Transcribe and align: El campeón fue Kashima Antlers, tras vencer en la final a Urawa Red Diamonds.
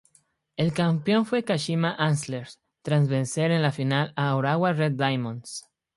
El 0.57 0.73
campeón 0.73 1.27
fue 1.27 1.43
Kashima 1.43 1.93
Antlers, 1.93 2.59
tras 2.81 3.07
vencer 3.07 3.51
en 3.51 3.61
la 3.61 3.71
final 3.71 4.13
a 4.15 4.35
Urawa 4.35 4.73
Red 4.73 4.93
Diamonds. 4.93 5.69